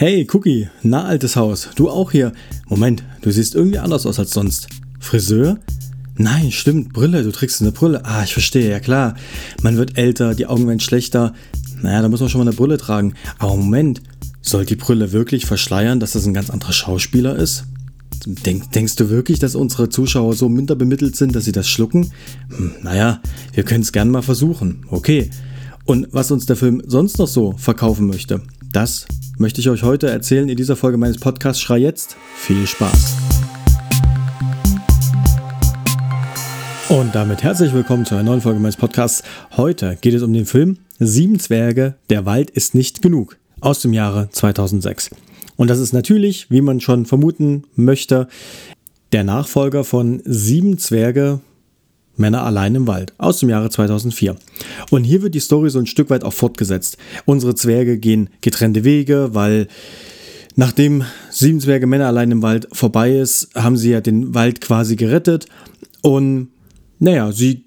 [0.00, 2.32] Hey, Cookie, na altes Haus, du auch hier.
[2.66, 4.66] Moment, du siehst irgendwie anders aus als sonst.
[4.98, 5.58] Friseur?
[6.16, 8.02] Nein, stimmt, Brille, du trägst eine Brille.
[8.06, 9.14] Ah, ich verstehe, ja klar.
[9.60, 11.34] Man wird älter, die Augen werden schlechter.
[11.82, 13.12] Naja, da muss man schon mal eine Brille tragen.
[13.38, 14.00] Aber Moment,
[14.40, 17.66] soll die Brille wirklich verschleiern, dass das ein ganz anderer Schauspieler ist?
[18.24, 22.10] Denk, denkst du wirklich, dass unsere Zuschauer so minder bemittelt sind, dass sie das schlucken?
[22.56, 23.20] Hm, naja,
[23.52, 24.86] wir können es gern mal versuchen.
[24.88, 25.28] Okay.
[25.84, 28.40] Und was uns der Film sonst noch so verkaufen möchte,
[28.72, 29.04] das
[29.40, 32.14] möchte ich euch heute erzählen in dieser Folge meines Podcasts Schrei jetzt.
[32.36, 33.16] Viel Spaß!
[36.90, 39.22] Und damit herzlich willkommen zu einer neuen Folge meines Podcasts.
[39.56, 43.94] Heute geht es um den Film Sieben Zwerge, der Wald ist nicht genug aus dem
[43.94, 45.08] Jahre 2006.
[45.56, 48.28] Und das ist natürlich, wie man schon vermuten möchte,
[49.12, 51.40] der Nachfolger von Sieben Zwerge,
[52.20, 54.36] Männer allein im Wald aus dem Jahre 2004.
[54.90, 56.96] Und hier wird die Story so ein Stück weit auch fortgesetzt.
[57.24, 59.66] Unsere Zwerge gehen getrennte Wege, weil
[60.54, 64.96] nachdem Sieben Zwerge Männer allein im Wald vorbei ist, haben sie ja den Wald quasi
[64.96, 65.46] gerettet.
[66.02, 66.48] Und
[66.98, 67.64] naja, sie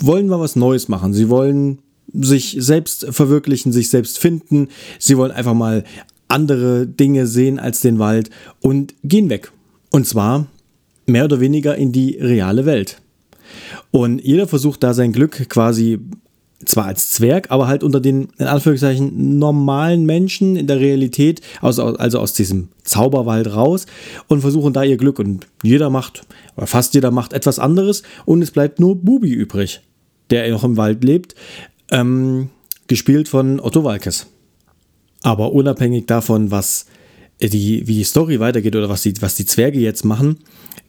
[0.00, 1.12] wollen mal was Neues machen.
[1.12, 1.78] Sie wollen
[2.12, 4.68] sich selbst verwirklichen, sich selbst finden.
[4.98, 5.84] Sie wollen einfach mal
[6.28, 8.30] andere Dinge sehen als den Wald
[8.60, 9.52] und gehen weg.
[9.90, 10.46] Und zwar
[11.06, 13.01] mehr oder weniger in die reale Welt.
[13.90, 16.00] Und jeder versucht da sein Glück quasi
[16.64, 21.84] zwar als Zwerg, aber halt unter den, in Anführungszeichen, normalen Menschen in der Realität, also,
[21.96, 23.86] also aus diesem Zauberwald raus
[24.28, 25.18] und versuchen da ihr Glück.
[25.18, 26.24] Und jeder macht,
[26.56, 29.80] oder fast jeder macht etwas anderes und es bleibt nur Bubi übrig,
[30.30, 31.34] der noch im Wald lebt,
[31.90, 32.50] ähm,
[32.86, 34.26] gespielt von Otto Walkes.
[35.22, 36.86] Aber unabhängig davon, was
[37.48, 40.38] die, wie die Story weitergeht oder was die, was die Zwerge jetzt machen,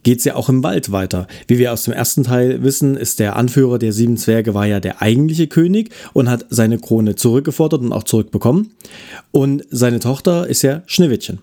[0.04, 1.28] geht es ja auch im Wald weiter.
[1.48, 4.80] Wie wir aus dem ersten Teil wissen, ist der Anführer der sieben Zwerge war ja
[4.80, 8.72] der eigentliche König und hat seine Krone zurückgefordert und auch zurückbekommen.
[9.32, 11.40] Und seine Tochter ist ja Schneewittchen.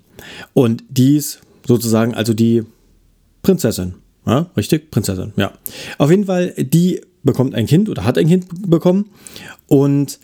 [0.53, 2.64] Und die ist sozusagen also die
[3.42, 3.94] Prinzessin.
[4.27, 4.91] Ja, richtig?
[4.91, 5.53] Prinzessin, ja.
[5.98, 9.10] Auf jeden Fall, die bekommt ein Kind oder hat ein Kind bekommen
[9.66, 10.19] und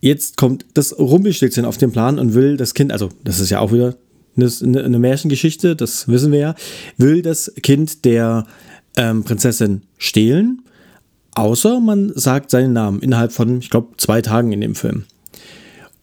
[0.00, 3.60] jetzt kommt das Rumpelstilzchen auf den Plan und will das Kind, also das ist ja
[3.60, 3.96] auch wieder
[4.36, 6.54] eine, eine Märchengeschichte, das wissen wir ja,
[6.96, 8.46] will das Kind der
[8.96, 10.62] ähm, Prinzessin stehlen,
[11.34, 15.04] außer man sagt seinen Namen innerhalb von, ich glaube, zwei Tagen in dem Film.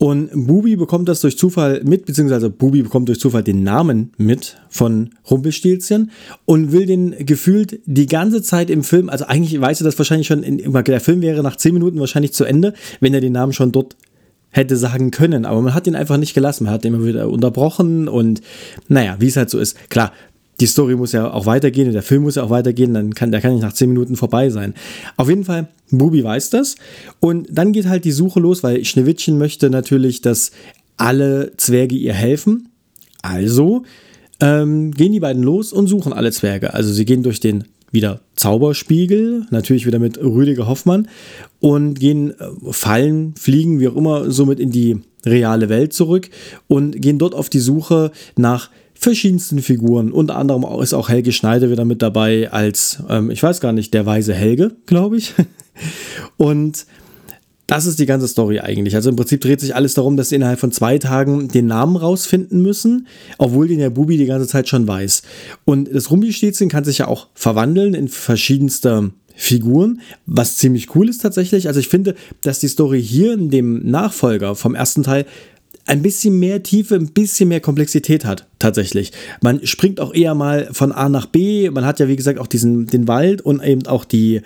[0.02, 4.56] Und Bubi bekommt das durch Zufall mit, beziehungsweise Bubi bekommt durch Zufall den Namen mit
[4.70, 6.10] von Rumpelstilzchen
[6.46, 10.26] und will den gefühlt die ganze Zeit im Film, also eigentlich weiß er das wahrscheinlich
[10.26, 13.52] schon, in, der Film wäre nach zehn Minuten wahrscheinlich zu Ende, wenn er den Namen
[13.52, 13.94] schon dort
[14.50, 16.64] hätte sagen können, aber man hat ihn einfach nicht gelassen.
[16.64, 18.40] Man hat ihn immer wieder unterbrochen und
[18.88, 19.90] naja, wie es halt so ist.
[19.90, 20.12] Klar,
[20.60, 23.40] die Story muss ja auch weitergehen, der Film muss ja auch weitergehen, dann kann der
[23.40, 24.74] kann nicht nach zehn Minuten vorbei sein.
[25.16, 26.76] Auf jeden Fall, Bubi weiß das
[27.18, 30.50] und dann geht halt die Suche los, weil Schneewittchen möchte natürlich, dass
[30.96, 32.68] alle Zwerge ihr helfen.
[33.22, 33.84] Also
[34.40, 36.74] ähm, gehen die beiden los und suchen alle Zwerge.
[36.74, 41.08] Also sie gehen durch den wieder Zauberspiegel, natürlich wieder mit Rüdiger Hoffmann
[41.58, 46.30] und gehen äh, fallen, fliegen, wie auch immer, somit in die reale Welt zurück
[46.68, 50.12] und gehen dort auf die Suche nach verschiedensten Figuren.
[50.12, 53.94] Unter anderem ist auch Helge Schneider wieder mit dabei als, ähm, ich weiß gar nicht,
[53.94, 55.34] der weise Helge, glaube ich.
[56.36, 56.86] und
[57.70, 58.96] das ist die ganze Story eigentlich.
[58.96, 61.94] Also im Prinzip dreht sich alles darum, dass sie innerhalb von zwei Tagen den Namen
[61.94, 63.06] rausfinden müssen,
[63.38, 65.22] obwohl den der Bubi die ganze Zeit schon weiß.
[65.64, 71.22] Und das Rumbi-Stäzchen kann sich ja auch verwandeln in verschiedenste Figuren, was ziemlich cool ist
[71.22, 71.68] tatsächlich.
[71.68, 75.24] Also ich finde, dass die Story hier in dem Nachfolger vom ersten Teil
[75.86, 79.12] ein bisschen mehr Tiefe, ein bisschen mehr Komplexität hat, tatsächlich.
[79.42, 81.70] Man springt auch eher mal von A nach B.
[81.70, 84.42] Man hat ja, wie gesagt, auch diesen, den Wald und eben auch die,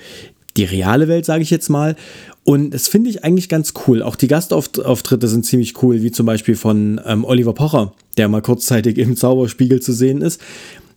[0.56, 1.97] die reale Welt, sage ich jetzt mal.
[2.44, 4.03] Und das finde ich eigentlich ganz cool.
[4.03, 8.42] Auch die Gastauftritte sind ziemlich cool, wie zum Beispiel von ähm, Oliver Pocher, der mal
[8.42, 10.41] kurzzeitig im Zauberspiegel zu sehen ist.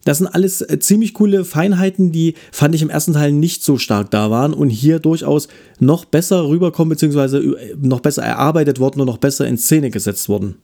[0.04, 3.78] Das sind alles äh, ziemlich coole Feinheiten, die fand ich im ersten Teil nicht so
[3.78, 9.02] stark da waren und hier durchaus noch besser rüberkommen, beziehungsweise äh, noch besser erarbeitet worden
[9.02, 10.56] und noch besser in Szene gesetzt wurden.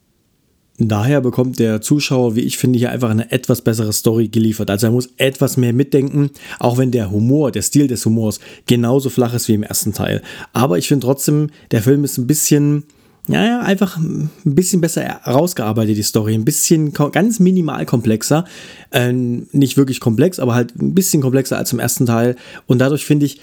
[0.79, 4.71] Daher bekommt der Zuschauer, wie ich finde, hier einfach eine etwas bessere Story geliefert.
[4.71, 9.09] Also er muss etwas mehr mitdenken, auch wenn der Humor, der Stil des Humors genauso
[9.11, 10.23] flach ist wie im ersten Teil.
[10.51, 12.85] Aber ich finde trotzdem, der Film ist ein bisschen,
[13.27, 16.33] ja, einfach ein bisschen besser herausgearbeitet, die Story.
[16.33, 18.45] Ein bisschen ganz minimal komplexer.
[18.91, 22.35] Ähm, nicht wirklich komplex, aber halt ein bisschen komplexer als im ersten Teil.
[22.65, 23.39] Und dadurch finde ich,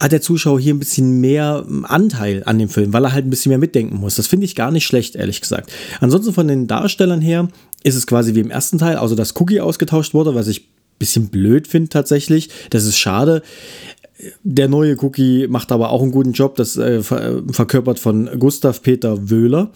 [0.00, 3.26] hat der Zuschauer hier ein bisschen mehr ähm, Anteil an dem Film, weil er halt
[3.26, 4.16] ein bisschen mehr mitdenken muss.
[4.16, 5.72] Das finde ich gar nicht schlecht, ehrlich gesagt.
[6.00, 7.48] Ansonsten von den Darstellern her
[7.82, 10.98] ist es quasi wie im ersten Teil, also dass Cookie ausgetauscht wurde, was ich ein
[10.98, 12.50] bisschen blöd finde tatsächlich.
[12.70, 13.42] Das ist schade.
[14.42, 19.30] Der neue Cookie macht aber auch einen guten Job, das äh, verkörpert von Gustav Peter
[19.30, 19.70] Wöhler.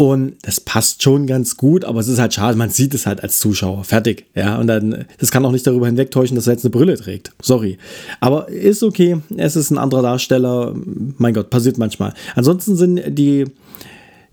[0.00, 3.22] Und das passt schon ganz gut, aber es ist halt schade, man sieht es halt
[3.22, 3.84] als Zuschauer.
[3.84, 4.24] Fertig.
[4.34, 7.32] Ja, und dann, das kann auch nicht darüber hinwegtäuschen, dass er jetzt eine Brille trägt.
[7.42, 7.76] Sorry.
[8.18, 9.18] Aber ist okay.
[9.36, 10.74] Es ist ein anderer Darsteller.
[11.18, 12.14] Mein Gott, passiert manchmal.
[12.34, 13.44] Ansonsten sind die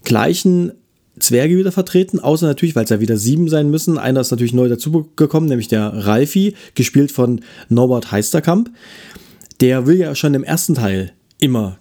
[0.05, 0.71] gleichen
[1.19, 3.97] Zwerge wieder vertreten, außer natürlich, weil es ja wieder sieben sein müssen.
[3.97, 8.71] Einer ist natürlich neu dazugekommen, nämlich der Ralfi, gespielt von Norbert Heisterkamp.
[9.59, 11.11] Der will ja schon im ersten Teil
[11.41, 11.77] immer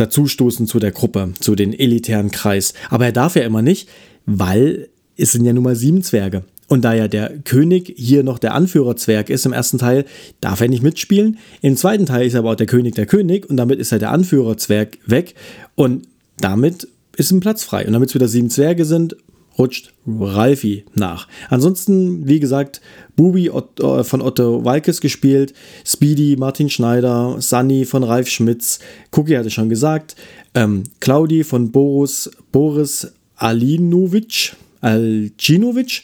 [0.00, 2.74] dazustoßen zu der Gruppe, zu den elitären Kreis.
[2.90, 3.88] Aber er darf ja immer nicht,
[4.26, 6.44] weil es sind ja nun mal sieben Zwerge.
[6.68, 10.04] Und da ja der König hier noch der Anführerzwerg ist im ersten Teil,
[10.40, 11.38] darf er nicht mitspielen.
[11.62, 13.98] Im zweiten Teil ist er aber auch der König der König und damit ist er
[13.98, 15.34] der Anführerzwerg weg.
[15.74, 16.06] Und
[16.36, 16.86] damit
[17.16, 17.86] ist ein Platz frei.
[17.86, 19.16] Und damit es wieder sieben Zwerge sind,
[19.58, 21.28] rutscht Ralfi nach.
[21.50, 22.80] Ansonsten, wie gesagt,
[23.16, 25.52] Bubi äh, von Otto Walkes gespielt,
[25.84, 28.78] Speedy Martin Schneider, Sunny von Ralf Schmitz,
[29.12, 30.16] Cookie hatte schon gesagt,
[30.54, 36.02] ähm, Claudi von Boris, Boris Alinovic, Alcinovic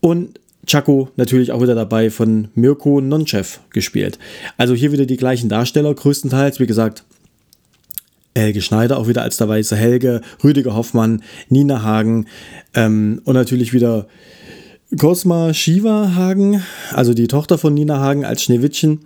[0.00, 4.18] und Chaco natürlich auch wieder dabei von Mirko Nonchev gespielt.
[4.58, 6.60] Also hier wieder die gleichen Darsteller größtenteils.
[6.60, 7.04] Wie gesagt,
[8.38, 12.26] Helge Schneider auch wieder als der weiße Helge, Rüdiger Hoffmann, Nina Hagen
[12.74, 14.06] ähm, und natürlich wieder
[14.96, 16.62] Cosma Shiva Hagen,
[16.92, 19.00] also die Tochter von Nina Hagen als Schneewittchen.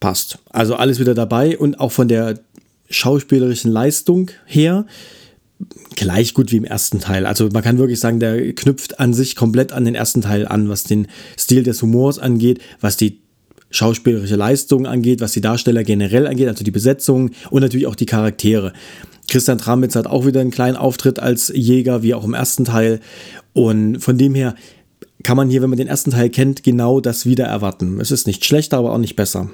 [0.00, 0.38] Passt.
[0.50, 2.40] Also alles wieder dabei und auch von der
[2.90, 4.84] schauspielerischen Leistung her
[5.96, 7.26] gleich gut wie im ersten Teil.
[7.26, 10.68] Also man kann wirklich sagen, der knüpft an sich komplett an den ersten Teil an,
[10.68, 11.06] was den
[11.38, 13.20] Stil des Humors angeht, was die
[13.74, 18.06] schauspielerische Leistung angeht, was die Darsteller generell angeht, also die Besetzung und natürlich auch die
[18.06, 18.72] Charaktere.
[19.28, 23.00] Christian Tramitz hat auch wieder einen kleinen Auftritt als Jäger, wie auch im ersten Teil.
[23.52, 24.54] Und von dem her
[25.22, 28.00] kann man hier, wenn man den ersten Teil kennt, genau das wieder erwarten.
[28.00, 29.50] Es ist nicht schlechter, aber auch nicht besser.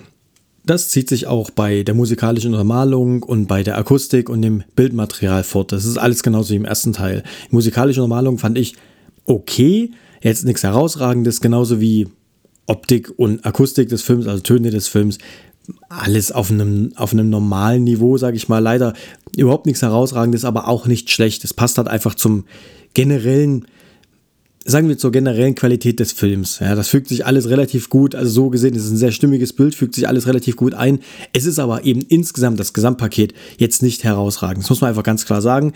[0.66, 5.44] Das zieht sich auch bei der musikalischen Untermalung und bei der Akustik und dem Bildmaterial
[5.44, 5.72] fort.
[5.72, 7.22] Das ist alles genauso wie im ersten Teil.
[7.50, 8.74] Die musikalische Untermalung fand ich
[9.24, 12.08] okay, jetzt nichts herausragendes, genauso wie
[12.66, 15.18] Optik und Akustik des Films, also Töne des Films,
[15.88, 18.58] alles auf einem, auf einem normalen Niveau, sage ich mal.
[18.58, 18.94] Leider
[19.36, 21.44] überhaupt nichts herausragendes, aber auch nicht schlecht.
[21.44, 22.44] Es passt halt einfach zum
[22.94, 23.66] generellen,
[24.64, 26.58] sagen wir zur generellen Qualität des Films.
[26.60, 29.52] Ja, das fügt sich alles relativ gut, also so gesehen ist es ein sehr stimmiges
[29.52, 31.00] Bild, fügt sich alles relativ gut ein.
[31.32, 34.64] Es ist aber eben insgesamt das Gesamtpaket jetzt nicht herausragend.
[34.64, 35.72] Das muss man einfach ganz klar sagen.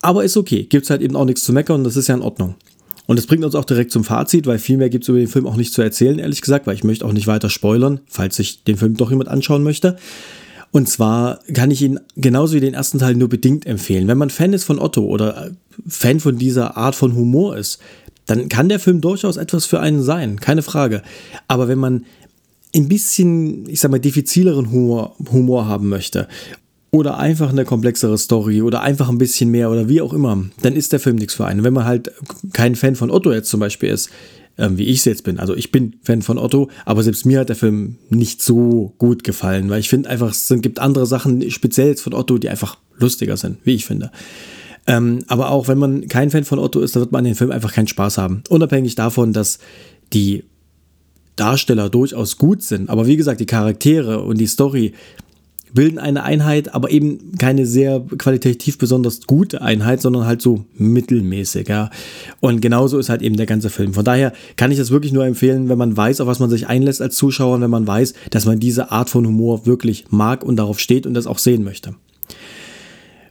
[0.00, 2.14] Aber ist okay, gibt es halt eben auch nichts zu meckern und das ist ja
[2.16, 2.56] in Ordnung.
[3.06, 5.28] Und das bringt uns auch direkt zum Fazit, weil viel mehr gibt es über den
[5.28, 8.36] Film auch nicht zu erzählen, ehrlich gesagt, weil ich möchte auch nicht weiter spoilern, falls
[8.36, 9.96] sich den Film doch jemand anschauen möchte.
[10.70, 14.08] Und zwar kann ich ihn genauso wie den ersten Teil nur bedingt empfehlen.
[14.08, 15.50] Wenn man Fan ist von Otto oder
[15.86, 17.78] Fan von dieser Art von Humor ist,
[18.26, 21.02] dann kann der Film durchaus etwas für einen sein, keine Frage.
[21.48, 22.06] Aber wenn man
[22.74, 26.28] ein bisschen, ich sag mal, diffizileren Humor, Humor haben möchte
[26.94, 30.74] oder einfach eine komplexere Story oder einfach ein bisschen mehr oder wie auch immer, dann
[30.74, 31.64] ist der Film nichts für einen.
[31.64, 32.12] Wenn man halt
[32.52, 34.10] kein Fan von Otto jetzt zum Beispiel ist,
[34.58, 37.40] ähm, wie ich es jetzt bin, also ich bin Fan von Otto, aber selbst mir
[37.40, 41.50] hat der Film nicht so gut gefallen, weil ich finde einfach, es gibt andere Sachen,
[41.50, 44.12] speziell jetzt von Otto, die einfach lustiger sind, wie ich finde.
[44.86, 47.52] Ähm, aber auch wenn man kein Fan von Otto ist, dann wird man den Film
[47.52, 48.42] einfach keinen Spaß haben.
[48.50, 49.60] Unabhängig davon, dass
[50.12, 50.44] die
[51.36, 52.90] Darsteller durchaus gut sind.
[52.90, 54.92] Aber wie gesagt, die Charaktere und die Story
[55.74, 61.68] bilden eine Einheit, aber eben keine sehr qualitativ besonders gute Einheit, sondern halt so mittelmäßig,
[61.68, 61.90] ja.
[62.40, 63.94] Und genauso ist halt eben der ganze Film.
[63.94, 66.66] Von daher kann ich das wirklich nur empfehlen, wenn man weiß, auf was man sich
[66.66, 70.56] einlässt als Zuschauer, wenn man weiß, dass man diese Art von Humor wirklich mag und
[70.56, 71.94] darauf steht und das auch sehen möchte.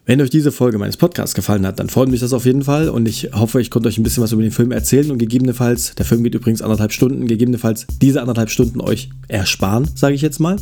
[0.05, 2.89] Wenn euch diese Folge meines Podcasts gefallen hat, dann freut mich das auf jeden Fall
[2.89, 5.93] und ich hoffe, ich konnte euch ein bisschen was über den Film erzählen und gegebenenfalls,
[5.93, 10.39] der Film geht übrigens anderthalb Stunden, gegebenenfalls diese anderthalb Stunden euch ersparen, sage ich jetzt
[10.39, 10.57] mal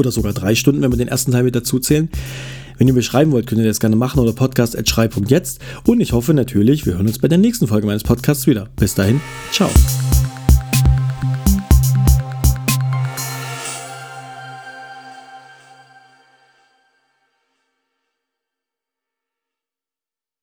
[0.00, 2.08] oder sogar drei Stunden, wenn wir den ersten Teil mit dazu zählen.
[2.78, 5.60] Wenn ihr mir schreiben wollt, könnt ihr das gerne machen oder podcast.schrei.jetzt.
[5.86, 8.68] Und ich hoffe natürlich, wir hören uns bei der nächsten Folge meines Podcasts wieder.
[8.76, 9.20] Bis dahin,
[9.52, 9.70] ciao.